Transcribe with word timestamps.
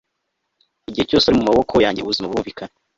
igihe 0.89 1.05
cyose 1.09 1.25
ari 1.27 1.37
mumaboko 1.39 1.75
yanjye 1.85 2.01
ubuzima 2.01 2.27
bwumvikana 2.27 2.73